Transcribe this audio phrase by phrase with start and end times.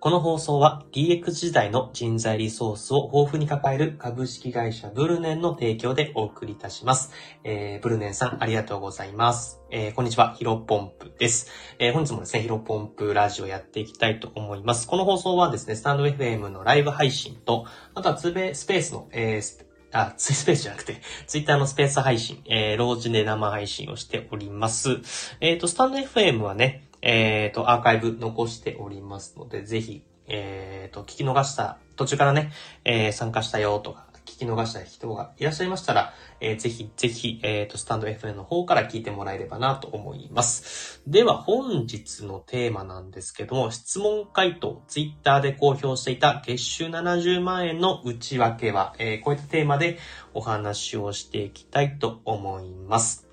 [0.00, 7.12] この放送は DX 時代の人材リソースを豊富に抱える株式会社ブルネンの提供でお送りいたします。
[7.44, 9.60] えー、ブルネンさんありがとうございます。
[9.70, 11.48] えー、こんにちは、ヒロポンプです。
[11.78, 14.88] えー、本日もですね、ヒロポンプラジオやっていきたいと思います。
[14.88, 25.02] この放送はですね、スタンド FM のライブ配信と、あとはツーベスペースの、えー、あ、ツイスペースじゃなくて、ツイッターのスペース配信、えー、同時で生配信をしております。
[25.42, 32.52] えっ、と、スタンド FM はね、えっ、と、アーカイブ残しておりますので、ぜひ、えっ、と、聞き逃した、途中からね、
[32.84, 41.02] えー参加したよとか、聞き逃した人がいらっしゃいましたら、えーぜひ、ぜひ、えっ、と、スタンド FM の方から聞いてもらえればなと思います。
[41.06, 49.98] では、本日のテーマなんですけども、質問回答、ツイッターで公表していた月収70万円の内訳は、えーこういったテーマで
[50.34, 53.29] お話をしていきたいと思います。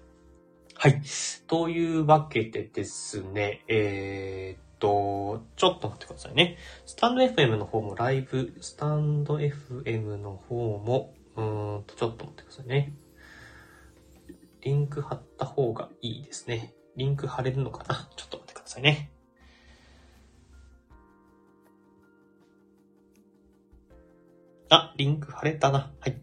[0.80, 1.02] はい。
[1.48, 6.58] というわけでですね、えーっと、ちょっと待ってくださいね。
[6.86, 12.94] スタンド FM の方もライブ、スタンド FM の方も、うーんと、ちょっと待ってくださいね。
[14.62, 16.76] リンク貼った方がいいですね。
[16.96, 18.08] リンク貼れるのかな？
[18.16, 19.12] ちょっと待ってくださいね。
[24.70, 25.92] あ、リンク貼れたな。
[26.00, 26.22] はい。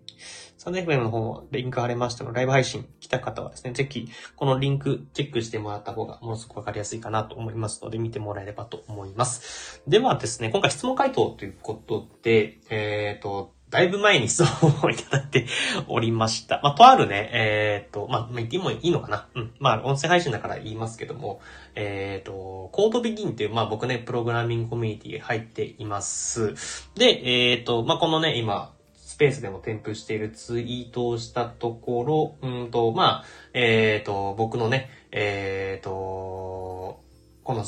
[0.58, 9.82] サンド FM の方も、リンク貼れましたの、ライブ配信来た方はですね、ぜひ、このリンクチェックしてもらった方がものすごくわかりやすいかなと思いますので、見てもらえればと思います。
[9.86, 15.46] ではですね、今回質問回答ということで、えっ、と、だいぶ前に質問をいただいて
[15.88, 16.60] おりました。
[16.62, 19.26] まあ、とあるね、えっ、と、まあ、言ってもいいのかな？
[19.34, 19.54] うん。
[19.58, 21.40] まあ、音声配信だから言いますけども、
[21.74, 26.54] えっ、と、コードビギンっていう、まあ僕ね、プログラミングコミュニティ入っています。
[26.94, 28.73] で、えっ、と、まあこのね、今、
[29.14, 37.00] スペースでも添付しているツイートをしたところ、うんと、まあ、えっ、と、僕のね、えっ、と、
[37.44, 37.64] この、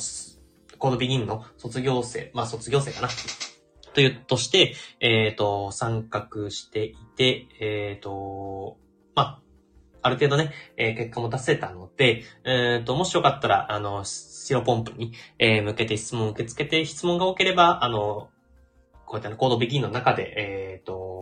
[0.78, 3.08] コードビギンの卒業生、まあ卒業生かな。
[3.94, 8.76] という、として、えっ、と、参画していて、えっ、と、
[9.15, 9.41] まあ、
[10.03, 18.31] ある程度ね、えー結果も出せたので、えっ、と、もしよかったら、あの、シロポンプに、えー向けて質問を受け付けて、質問が多ければ、あの、
[19.06, 21.16] こういった、コードビギンの中で、えっ、と、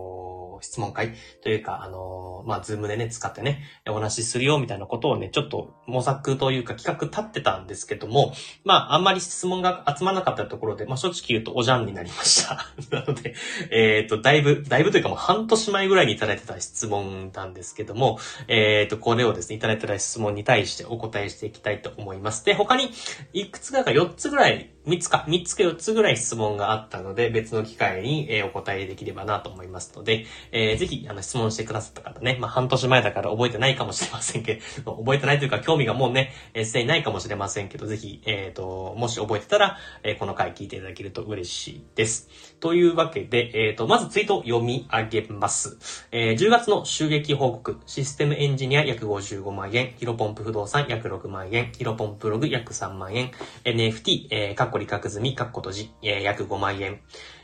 [0.65, 8.33] 質問会というか、あの、まあ、ズームでね、使ってね、お話しするよ、みたいなことをね、ちょっと模索というか企画立ってたんですけども、
[8.63, 12.67] まあ、あんまり質問が集まらなかったところで、まあ、正直言うとおじゃんになりました。
[12.91, 13.35] なので、
[13.71, 22.45] えっ、と、だいぶ、だいぶというかもう半年前ぐらいにいただいてた質問なんですけども、えっ、と、これをですね、いただいてた質問に対してお答えしていきたいと思います。
[22.45, 22.91] で、他に、
[23.33, 42.29] いくつかか4つぐらい、3つか、3つか4つぐらい質問があったので、別の機会に、えーお答えできればなと思いますので、えーぜひ、あの、質問してくださった方ね、まあ、半年前だから覚えてないかもしれませんけど、 覚えてないというか、興味がもうね、えー、すでにないかもしれませんけど、ぜひ、えっ、と、もし覚えてたら、えーこの回聞いていただけると嬉しいです。
[42.59, 45.77] というわけで、えっ、と、まずツイートを読み上げます。
[46.11, 53.31] えー10月の収益報告、システムエンジニア約55万円、ヒロポンプ不動産約6万円、ヒロポンプログ約3万円、
[53.63, 56.99] NFT、えー、カッ去利確済み、カッコ閉じ、えー約5万円、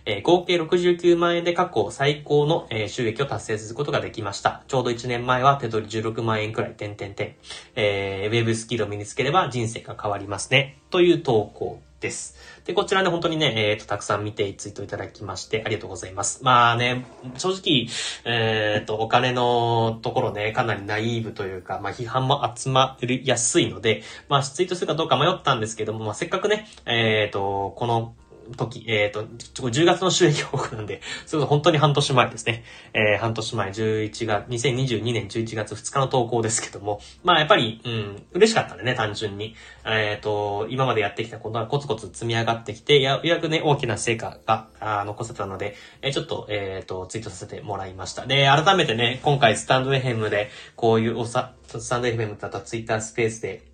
[0.06, 4.64] えー合計69万円で過去最高の、えー収益を達成することができました。
[4.68, 7.36] ちょうど1年前は手取り16万円くらい、点点点。
[7.76, 10.80] えー、ウェブスキルを身につければ人生が変わりますね。
[10.90, 12.36] という投稿です。
[12.66, 16.44] で、こちらね、本当にね、えっ、と、たくさん見てツイートいただきまして、ありがとうございます。
[16.44, 17.06] まあね、
[17.38, 17.88] 正直、
[18.26, 28.16] えっ、と、お金のところね、かなりナイーブというか、まあ、批判も集まりやすいので、まあ、ツイートするかどうか迷ったんですけども、まあ、せっかくね、えっ、と、この
[28.56, 32.64] 時、えっ、と、10月の収益報告なんで、 それこそ本当に半年前ですね。
[32.94, 39.56] えー半年前、11月、2022年11月2日の投稿ですけども、まあやっぱり、うん、嬉しかったんでね、単純に。
[39.86, 48.26] えっ、と、今までやってきたことがコツコツ積み上がってきて、やようやくね、大きな成果があ残せたので、えーちょっと、えっ、と、ツイートさせてもらいました。
[48.26, 53.71] で、改めてね、今回スタンド FM で、こういうおさ、スタンド FM だったツイッタースペースで、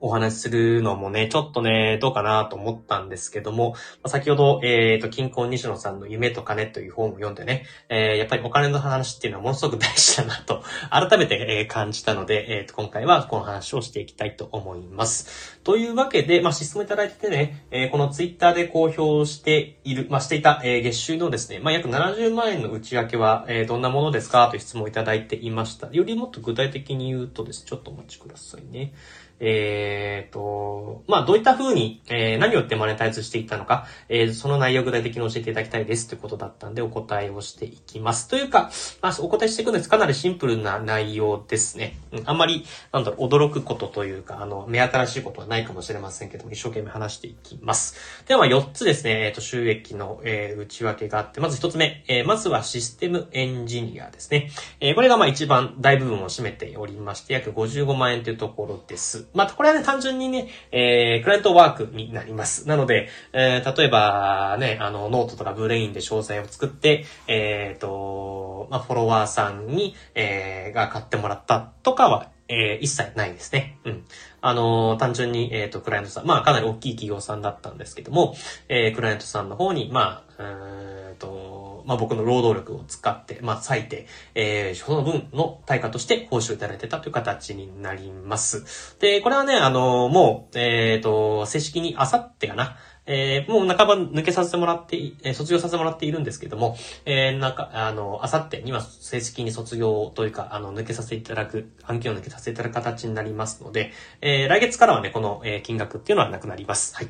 [0.00, 15.60] お話しするのもね、ちょっとね、どうかなと思ったんですけども、ま先ほど、えっ、と、金婚西野さんの夢と金という本を読んでね、えーやっぱりお金の話っていうのはものすごく大事だなと、 改めて、え感じたので、えーと、今回はこの話をしていきたいと思います。
[15.64, 24.48] というわけで、まあ、質問いただいててね、えこのツイッターで公表している、まあ、していた、え月収のですね、まあ、約70万円の内訳は、えどんなものですか？
[24.48, 25.88] という質問をいただいていました。
[25.90, 28.92] よりもっと具体的に言うとですね、ちょっとお待ちくださいね。
[29.38, 38.28] ええっ、ー、と、まあ、どういった風に、えー、何を言ってマネタイズしていったのか、えー、その内容具体的に教えていただきたいですということだったんで、お答えをしていきます。
[38.28, 38.70] というか、
[39.00, 41.96] まあ、お答えしていくんですかなりシンプルな内容ですね。
[42.24, 47.96] あんまり、なんだろ、驚くことというか、あの、目新しいことはないかもしれませんけども、一生懸命話していきます。
[48.26, 54.50] では、4つですね、えっ、と、収益の、えー、内訳があって、まず1つ目、えー、まずはシステムエンジニアですね。
[54.80, 59.28] えー、これがまあ一番大部分を占めておりまして、約55万円というところです。
[59.34, 62.68] まあ、これはね、単純にね、えー、クライアントワークになります。
[62.68, 73.78] なので、えー、例えば、ね、あの、ノートとか Brain で商材を作って、えっ、ー、と、まあ、フォロワーさんに、えー、が買ってもらったとかは、えー、一切ないですね。
[73.84, 74.04] うん。
[74.40, 78.34] あのー、単純に、えっ、ー、と、クライアントさん、まあ、かなり大きい企業さんだったんですけども、
[78.68, 81.55] えー、クライアントさんの方に、まあ、うんと、
[81.86, 88.96] まあ、僕の労働力を使って、まあ、割いて、えー、その分の対価として報酬をいただいてたという形になります。
[89.00, 106.96] で、これはね、あの、もう、えっ、ー、と、正式にあさってかな、えー、もう半ば抜けさせてもらって、えー、卒業させてもらっているんですけども、えー、なんか、あの、あさってには正式に卒業というか、あの、抜けさせていただく、案件を抜けさせていただく形になりますので、えー、来月からはね、この、えー、金額っていうのはなくなります。
[106.96, 107.08] はい。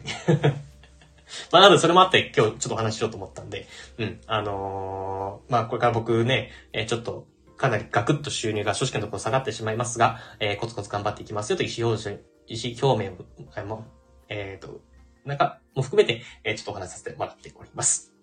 [1.52, 3.66] まあ、なので、それもあって、今日ちょっとお話ししようと思ったんで、
[3.98, 7.26] うん、あのー、まあ、これから僕ね、えー、ちょっと、
[7.56, 13.84] かなりガクッと収入が正直のところ下がってしまいますが、えー、コツコツ頑張っていきますよという意思表示、意思表明を、
[14.28, 14.80] えっ、ー、と、
[15.24, 18.15] なんか、も含めて、えー、ちょっとお話しさせてもらっております。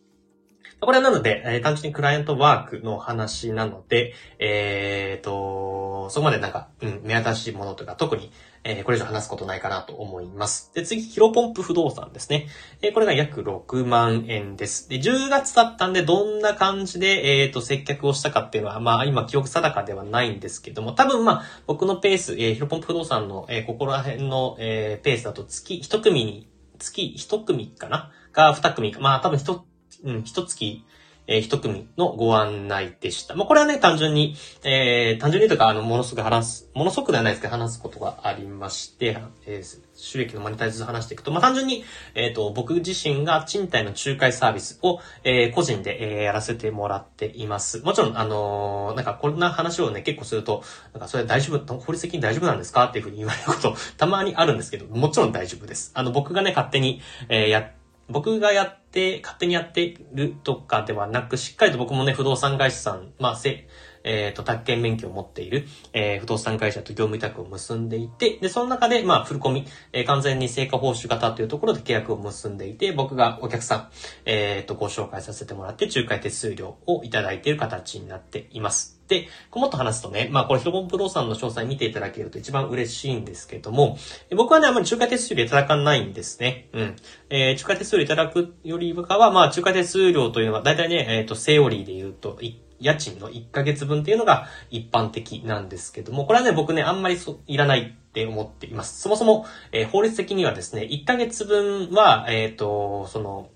[0.86, 8.32] これはなので、えー、単純にクライアントワークの話なので、えっ、ー、と、そこまでなんか、うん、目新しいものとか、特に、
[8.64, 10.72] えー、これ以上話すことないかなと思います。
[10.74, 12.48] で、次、ヒロポンプ不動産ですね。
[12.82, 14.90] えー、これが約6万円です。
[14.90, 26.48] で、10月だったんで、どんな感じで、えっ、ー、と、接客をしたかっていうのは、まあ、今、記憶定かではないんですけども、多分、まあ、僕のペース、えー、ヒロポンプ不動産の、えー、ここら辺の、えー、ペースだと月1組に
[26.80, 28.12] 月一組かな？
[28.34, 29.00] が二組か。
[29.00, 29.64] まあ多分一、
[30.04, 30.84] うん、一月、
[31.26, 33.36] えー、一組のご案内でした。
[33.36, 47.80] まあ、これはね、単純に、えー、単純にというか、あの、ものすごく話す、ものすごくではないですけど、話すことがありまして、えー、収益のマネタイズ話していくと、まあ、単純に、えっ、ー、と、僕自身が賃貸の仲介サービスを、えー、個人で、えー、やらせてもらっています。
[47.80, 50.62] もちろん、あのー、なんか、こんな話をね、結構すると、
[50.92, 52.88] なんか、それ大丈夫、法律的に大丈夫なんですか？
[52.88, 55.92] っていうふうに言われること、たまにあるんですけど、もちろん大丈夫です。
[55.94, 57.00] あの、僕がね、勝手に、
[57.30, 63.68] えー、やって、僕がやって、勝手にやってるとかではなく、しっかりと僕もね、不動産会社さん、まあ、せ、
[64.04, 73.90] えっ、ー、と、宅建免許を持っている、えー、不動産会社と業務委託を結んでいて、で、その中で、まあ、フルコミ、えー、完全に成果報酬型というところで契約を結んでいて、僕がお客さん、
[74.26, 78.93] えっ、ー、と、ご紹介させてもらって、仲介手数料をいただいている形になっています。
[79.08, 83.98] で、もっと話すとね、まあこれヒロボン不動産の詳細見ていただけると一番嬉しいんですけども、
[84.36, 86.70] 僕はね、あんまり仲介手数料いただかないんですね。
[86.74, 86.96] うん。
[87.30, 92.40] えー、仲介手数料いただくよりかは、まあ仲介手数料というのは、だいたいね、えっ、ー、と、セオリーで言うと、
[92.80, 99.02] 家賃の1ヶ月分っていうのが一般的なんですけども、これはね、僕ね、あんまりそ、いらないって思っています。
[99.02, 103.50] そもそも、えー、法律的にはですね、1ヶ月分は、えっ、ー、と、その、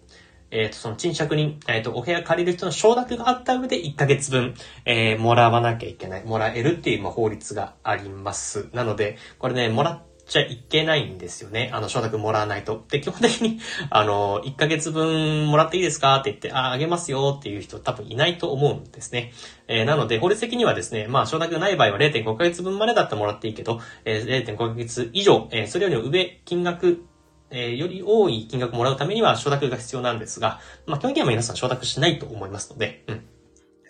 [0.51, 4.53] えっ、ー、と、その賃借人、えっ、と、お部屋借りる人の承諾があった上で1ヶ月分、
[4.85, 8.69] えー、もらわなきゃいけない、もらえるっていう、まあ、法律があります。
[8.73, 11.69] なので、これね、もらっちゃいけないんですよね。
[11.73, 12.85] あの、承諾もらわないと。
[12.89, 13.59] で、基本的に、
[13.89, 16.17] あの、1ヶ月分もらっていいですか？
[16.17, 19.31] って言って、あ、あげますよっていう人多分いないと思うんですね。
[19.67, 27.05] えー、なので、法律的にはですね、まあ、承諾ない場合は0.5ヶ月分までだったらもらっていいけど、えー、0.5ヶ月以上、えー、それより上、金額、
[27.49, 33.25] えー、より多い金額もらうためには承諾が必要なんですが、まあ、基本的には皆さん承諾しないと思いますので、うん。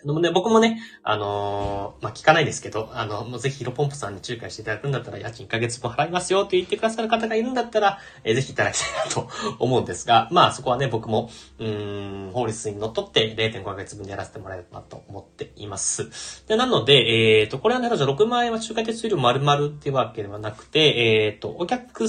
[0.04, 16.44] でもね、僕もね、あのー、まあ、聞かないですけど、あの、もうぜひヒロポンプさんに仲介していただくんだったら、家賃1ヶ月分払いますよって言ってくださる方がいるんだったら、えー、ぜひいただきたいなと思うんですが、まあ、そこはね、僕も、うん、法律にのっとって0.5ヶ月分でやらせてもらえればと思っています。
[16.46, 22.08] で、なので、えっ、ー、と、これはね、6万円は仲介手数料丸々っていうわけではなくて、えっ、と、お客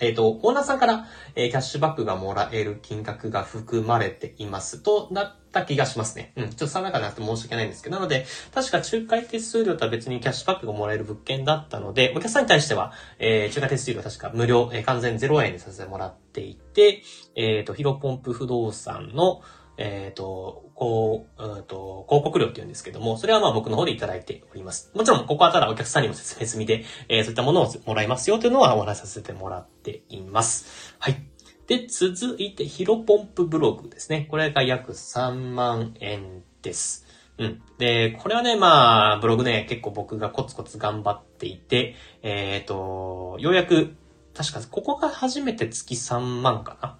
[0.00, 6.32] えっ、ー、と、オーナーさんから、えー、キャッシュバックがもらえる金額が含まれていますと、なった気がしますね。
[6.36, 6.50] うん。
[6.50, 17.02] ちょっと定かなくて申し訳ないんですけど、なので、確か仲介手数料とは別にキャッシュバックがもらえる物件だったので、お客さんに対しては、えー、仲介手数料確か無料、えー、完全0円にさせてもらっていて、
[17.36, 19.42] えっ、ー、と、ヒロポンプ不動産の、
[19.76, 24.90] えっ、ー、と、こう、うんと、広告料って言うんですけども、それはまあ僕の方でいただいております。
[24.94, 30.96] もちろん、ここはただお客さんにも説明済みで、えー、そういったものをもらいますよというのはお話しさせてもらっています。
[30.98, 31.22] はい。
[31.66, 34.26] で、続いて、ヒロポンプブログですね。
[34.30, 37.06] これが約3万円です。
[37.36, 37.62] うん。
[37.76, 43.96] で、これはね、まあ、ブログね、結構僕がコツコツ頑張っていて、えっ、ー、と、ようやく
[44.34, 46.98] 確か、ここが初めて月3万かな。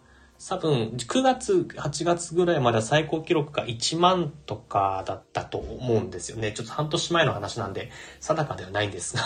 [0.49, 6.53] 多分、9月、8月ぐらいまでは最高記録が1万とかだったと思うんですよね。
[6.53, 9.23] ちょっと半年前の話なんで、定かではないんですが。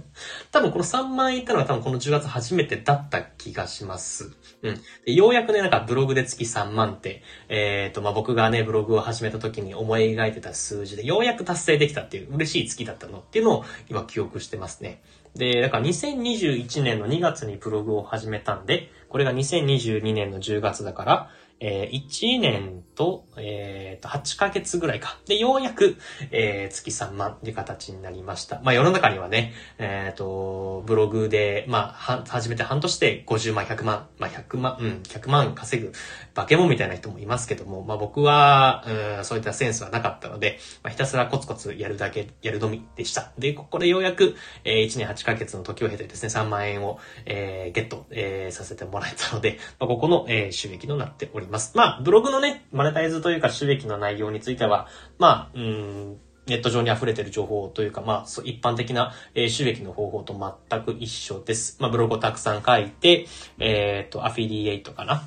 [0.50, 4.32] 多分この3万円いったのが多分この10月初めてだった気がします。
[4.62, 4.80] うん。
[5.04, 15.02] でようやくね、なんかブログで月3万って、えっ、ー、と、まあ、僕がね、ブログを始めた時に思い描いてた数字で、ようやく達成できたっていう嬉しい月だったのっていうのを今記憶してますね。
[15.34, 21.30] で、だから2021年の2月にブログを始めたんで、これが2022年の10月だから、
[21.60, 25.18] えー、1年と、えー、と、8ヶ月ぐらいか。
[25.26, 25.96] で、ようやく、
[26.30, 28.60] えー、月3万っていう形になりました。
[28.62, 35.92] まあ、世の中にはね、えっ、と、ブログで、まあ、は、始めて半年で50万、100万、まあ、100万、うん、100万稼ぐ、
[36.34, 38.84] 化け物みたいな人もいますけども、まあ、僕は、
[39.18, 43.32] うん、そういったセンスはなかったので、まあ、ひたすらコツコツやるだけ、やるのみでした。
[43.38, 51.43] で、ここでようやく、えー、1年8ヶ月の時を経てですね、3万円を、えー、ゲット、えー、させてもらえたので、まあ、ここの、えー、収益となっております。
[51.50, 61.78] まあ、ブログのね、マネタイズというか収益の内容については、まあ、うん、ネット上に溢れてる情報というか、まあ、一般的な、収益の方法と全く一緒です。
[61.80, 63.26] まあ、ブログをたくさん書いて、
[63.58, 65.22] えっ、ー、と、アフィリエイトかな？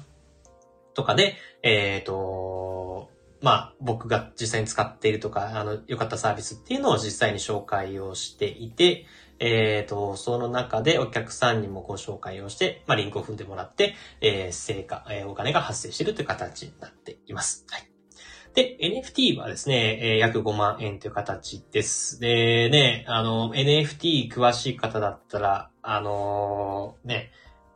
[0.93, 3.09] とかで、えっ、ー、と、
[3.41, 9.05] まあ、僕が実際に使っているとか、あの、良かったサービスっていうのを実際に紹介をしていて、
[9.39, 17.65] えっ、ー、と、その中でお客さんにもご紹介をして、まあ、リンクを踏んでもらって、えー、成果、えー、お金が発生しているという形になっています。
[17.69, 17.89] はい。
[18.53, 22.19] で、NFT はですね、えー、約5万円という形です。
[22.19, 27.31] で、ね、あの、NFT 詳しい方だったら、あのー、ね、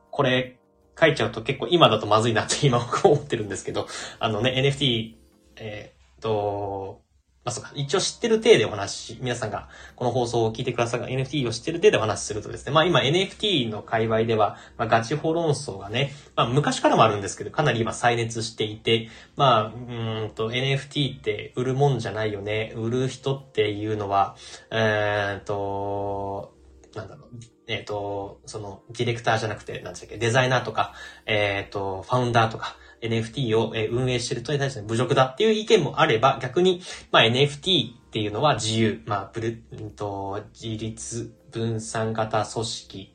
[0.09, 0.57] これ
[0.99, 3.87] 書いちゃうと結構今だとまずいなって今思ってるんですけど、
[4.19, 5.15] あのね、NFT、
[5.57, 7.01] えー、っと、
[7.43, 22.73] あそうか、一応知ってる体でお話し、皆さんがこの放送を聞いてくださる NFT を知ってる体でお話しするとですね、まあ今 NFT の界隈では、まあガチホ論争がね、まあ昔からもあるんですけど、かなり今再熱していて、まあ、うんと NFT って売るもんじゃないよね。
[22.75, 24.35] 売る人っていうのは、
[24.69, 26.53] えー、っと、
[26.93, 27.29] なんだろう、
[27.67, 30.93] えっ、と、その、ディレクターじゃなくて、なんでしたっけ、デザイナーとか、
[31.25, 36.81] えっ、と、ファウンダーとか、NFT を運営してる人に対して侮辱だっていう意見もあれば、逆に、
[37.11, 43.13] まあ NFT っていうのは自由、まあ、ブル、んと、自立分散型組織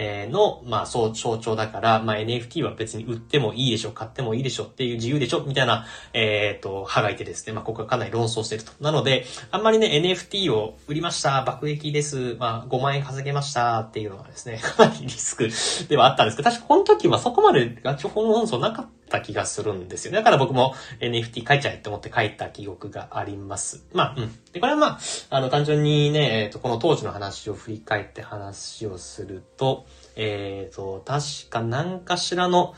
[0.00, 8.72] えの、まあ、そう、象徴だから、まあ、NFT は別に売ってもいいでしょ、買ってもいいでしょっていう自由でしょ、みたいな、えっ、ー、と、歯がいてですね、まあ、ここはかなり論争してると。
[8.80, 13.80] なので、あんまりね、NFT を売りました、爆撃です、まあ、5万円稼げました。
[13.80, 15.48] っていうのはですね、かなりリスク
[15.88, 20.12] ではあったんですけど、確かこの時はそこまでガチホン論争なかったた気がするんですよ。
[20.12, 23.84] だから僕も NFT 書いちゃえって思って書いた記憶があります。
[23.92, 24.38] まあ、うん。
[24.52, 24.98] で、これはまあ、
[25.30, 29.86] あの、単純にね、えっ、ー、と、この当時の話を振り返って話をすると、
[30.16, 32.74] えっ、ー、と、確か何かしらの、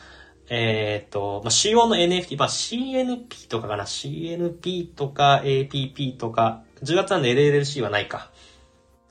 [0.49, 8.31] えっ、ー、と、まあ、仕様の NFT、まあ、CNP とかかな ?CNP とか APP とか、10月なんで LLC はないか。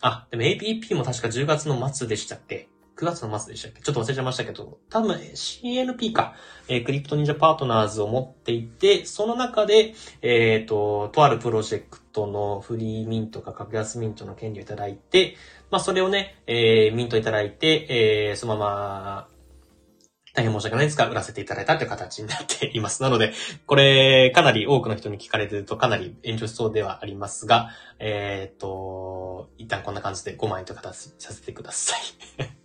[0.01, 2.67] あ、でも APP も確か10月の末でしたっけ？
[2.99, 3.81] ?9 月の末でしたっけ？
[3.81, 6.35] ちょっと忘れちゃいましたけど、多分 CNP か。
[6.67, 15.35] えー、クリプト忍者パートナーズを持っていて、その中で、えっ、ー、と、とあるプロジェクトのフリーミントか格安ミントの権利をいただいて、
[15.71, 17.87] まあ、それをね、えー、ミントいただいて、
[18.29, 19.27] えー、そのまま、
[20.33, 23.01] 大変申し訳ないですが、売らせていただいたという形になっています。
[23.01, 23.33] なので、
[23.65, 32.58] これ、かなり多くの人に聞かれてるとかなり炎上しそうではありますが、えっ、と、一旦こんな感じで5万円という形させてください。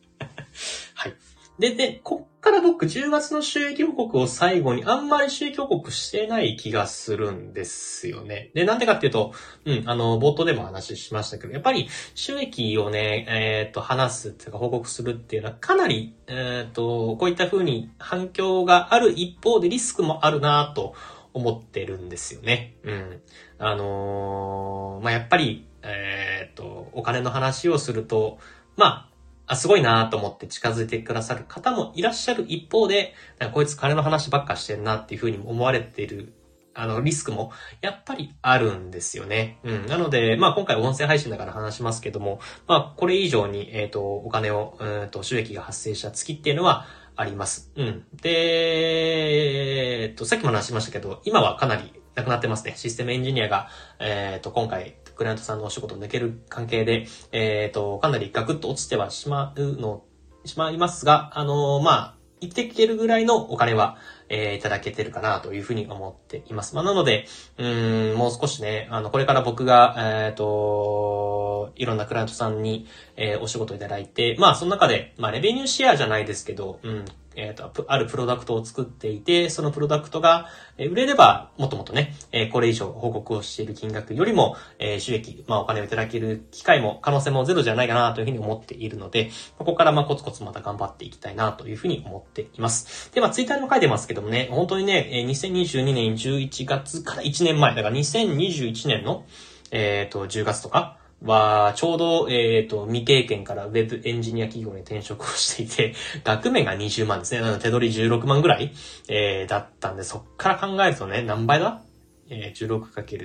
[0.94, 1.14] はい。
[1.58, 8.50] で、で、こっから僕10月の収益報告を最後にあんまり収益報告してない気がするんですよね。
[8.54, 9.32] で、なんでかっていうと、
[9.64, 20.94] うん、あの、冒頭でも話しましたけど、やっぱり収益をね、えっ、ー、と、話すっていうか報告するっていうのはかなり、えっ、ー、と、こういった風に反響がある一方でリスクもあるなと
[21.34, 22.74] 思ってるんですよね。
[22.82, 23.20] うん。
[23.58, 28.38] あのー、まあ、やっぱり、えっ、と、お金の話をすると、
[28.76, 29.13] まあ、
[29.46, 36.32] あ、すごいなと思って近づいてくださる方もいらっしゃる一方で、なんかこいつ金の話ばっかしてるなっていうふうに思われている、
[36.74, 39.58] あの、リスクもやっぱりあるんですよね。
[39.64, 39.86] うん。
[39.86, 46.86] なので、まあ今回音声配信だから話しますけども、まあこれ以上に、えっ、ー、と、お金を、うんと、収益が発生した月っていうのは、
[47.16, 47.70] あります。
[47.76, 48.04] うん。
[48.20, 52.74] で、えっと、さっきも話しましたけど、今はかなりなくなってますね。
[52.76, 53.68] システムエンジニアが、
[54.00, 60.04] えっと、今回、クライアントさんのお仕事を抜ける関係で、えっ、ー、と、かなりガクッと落ちてはしまうの、
[60.44, 63.96] しまいますが、あのー、まあ、生きていけるぐらいのお金は、
[64.28, 66.74] えー、いただけてるかなというふうに思っています。
[66.74, 67.26] まあ、なので、
[67.58, 77.04] うん、もう少しね、あの、これから僕が、えっ、ー、と、いろんなクライアントさんに、えー、お仕事いただいて、まあ、その中で、まあ、レベニューシェアじゃないですけど、うん、
[77.36, 80.48] えっ、ー、と、あるプロダクトを作っていて、そのプロダクトが
[80.78, 93.12] 売れれば、もっともっとね、えこれ以上報告をしている金額よりも、え収益、まあお金をいただける機会も、可能性もゼロじゃないかなというふうに思っているので、ここからまあコツコツまた頑張っていきたいなというふうに思っています。
[93.12, 99.24] で、まあツイッターにも書いてますけどもね、本当にね、2022年11月から1年前、だから2021年の、
[99.70, 107.58] えっ、ー、と、10月とか、は、ちょうど、えっ、ー、と、未経験からウェブエンジニア企業に転職をしていて、 額面が20万ですね。
[107.58, 108.72] 手取り16万ぐらい、
[109.08, 111.82] えー、だったんで、そっから考えるとね、何倍だ？
[112.28, 112.80] えー、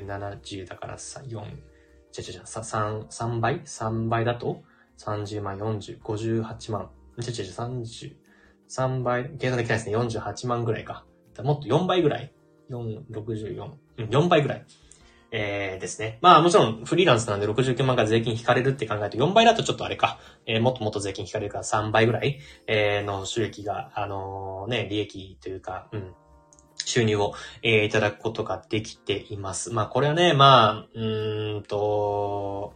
[0.05, 1.41] 16×70 だからさ、4、
[2.11, 4.63] ちゃちゃちゃ、3、3倍 ?3 倍だと
[4.97, 6.89] ?30 万、40、58万。
[7.21, 8.15] ちゃちゃちゃ、30、
[8.69, 9.97] 3倍、計算できないですね。
[9.97, 11.05] 48万ぐらいか。
[11.43, 12.31] もっと4倍ぐらい
[12.69, 14.65] ？4、64、うん、4倍ぐらい。
[15.31, 16.17] えー、ですね。
[16.21, 20.19] まあもちろんフリーランスなんで69万から税金引かれるって考えると4倍だとちょっとあれか。
[20.45, 26.13] えー、もっともっと税金引かれるから3倍ぐらい、えー、の収益が、あのー、ね、利益というか、うん。
[26.85, 29.71] 収入を、えー、いただくことができています。
[29.71, 32.73] まあこれはね、まあ、うーんと、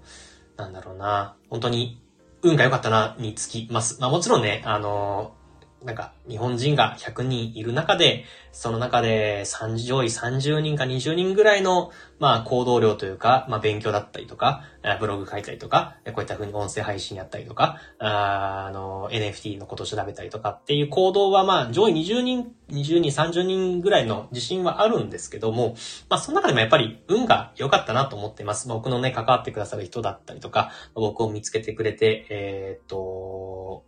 [0.58, 1.36] なんだろうな。
[1.50, 2.02] 本当に
[2.44, 4.00] 運が良かったな、につきます。
[4.00, 5.43] まあもちろんね、あのー
[5.84, 8.24] なんか、日本人が100人いる中で、
[8.54, 14.64] その中で3上位30人か20人ぐらいの、まあ、行動量というか、まあ、勉強だったりとか、
[15.00, 25.76] ブログ書いたりとか、こういった風に音声配信やったりとか、あの、NFT のことを調べたりとかっていう行動は、まあ、上位20人、20人、30人ぐらいの自信はあるんですけども、
[26.10, 28.70] まあ、その中でもやっぱり運が良かったなと思っています。
[28.70, 33.84] 僕のね、関わってくださる人だったりとか、僕を見つけてくれて、えー、っと、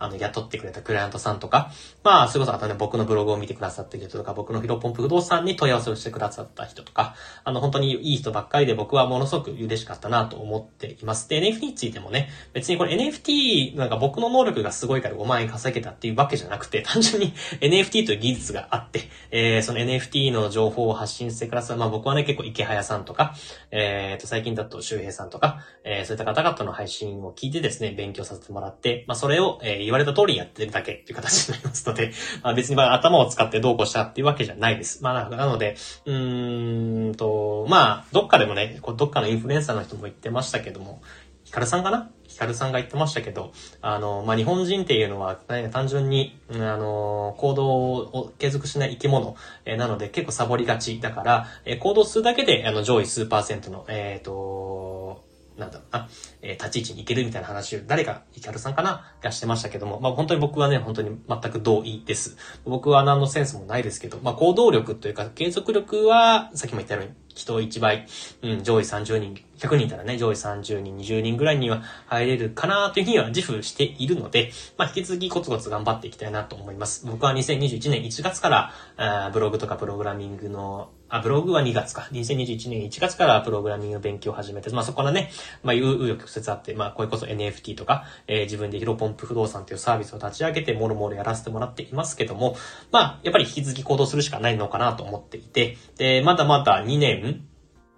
[0.00, 1.70] あの、雇ってくれたクライアントさんとか、
[2.02, 7.14] まあ、それこそあとね、僕のブログを見てくださってる人とか、僕のヒロポンプ不動産に問い合わせをしてくださった人とか、
[7.44, 11.28] あの、本当にいい人ばっかりで僕はものすごく嬉しかったなと思っています。
[11.28, 23.34] で、NFT についてもね、別にこれ NFT、なんか僕の能力がすごいから5万円稼げたっていうわけじゃなくて、 単純に NFT という技術があって、えー、その NFT の情報を発信してくださる、まあ僕はね、結構池早さんとか、
[23.70, 35.02] えー、と、最近だと周平さんとか、えー、そういった方々の配信を聞いてですね、勉強させてもらって、まあそれを、えー、言われた通りにやってるだけっていう形になりますので、 まあ、別にまあ頭を使ってどうこうしたっていうわけじゃないです。
[35.02, 41.02] まあなので、うーんと、まあ、どっかでもね、こうどっかのインフルエンサーの人も言ってましたけども、
[41.44, 42.10] ヒカルさんかな？
[42.28, 49.34] ヒカルさんが言ってましたけど、あの、まあ、日本人っていうのは、ね、単純に、あの、行動を継続しない生き物、
[49.64, 55.24] え、なので結構サボりがちだから、え、行動するだけで、あの、上位数パーセントの、えっ、ー、と、
[55.56, 56.08] なんだろうな、
[56.42, 62.36] えー、立ち位置に行けるみたいな話を、誰か、イカルさんかながしてましたけども、まあ本当に僕はね、本当に全く同意です。
[62.64, 68.06] 僕は何のセンスもないですけど、まあ行動力というか、継続力は、さっきも言ったように、人1倍、
[68.42, 77.06] うん、上位30人、100人いたらね、上位30人、20人ぐらいには入れるかなというふうには自負しているので、まあ、引き続きコツコツ頑張っていきたいなと思います。
[77.06, 82.08] 僕は2021年1月から、あブログとかプログラミングの、あ、ブログは2月か。
[82.12, 85.30] 2021年1月からプログラミング勉強を始めて、まあ、そこからね、
[85.62, 92.56] まあ、う、うよ曲折あって、まあ、これこそ NFT とか、えー、自分でヒロポンプ不動産というサービスを立ち上げて、もろもろやらせてもらっていますけども、
[92.92, 97.44] まあ、やっぱり引き続き行動するしかないのかなと思っていて、で、まだまだ2年、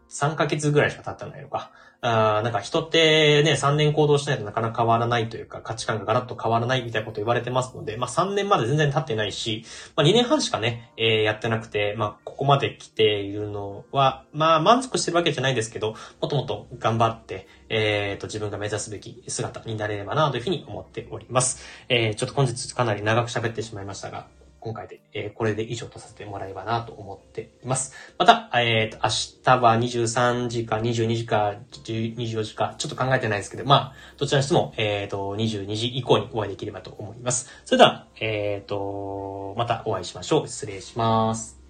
[0.09, 1.71] 3ヶ月ぐらいしか経ってないのか。
[2.05, 21.63] あなんか人ってね、3年行動しないとなかなか変わらないというか、価値観がガラッと変わらないみたいなこと言われてますので、まあ3年まで全然経ってないし、まあ2年半しかね、えー、やってなくて、まあここまで来ているのは、まあ満足してるわけじゃないですけど、もっともっと頑張って、えっ、ー、と自分が目指すべき姿になれればなというふうに思っております。
[21.89, 24.27] えー、ちょっと本日かなり長く喋ってしまいましたが、
[24.63, 27.95] 今回で、えー、これで以上とさせてもらえばなと思っています。
[28.17, 29.11] また、えっ、と、明
[29.43, 37.49] 日は23時か22時か24時か、ちょっと考えてないですけど、まあ、どちらにしても、えっ、と、22時以降にお会いできればと思います。
[37.65, 40.47] それでは、えっ、と、またお会いしましょう。
[40.47, 41.62] 失礼します。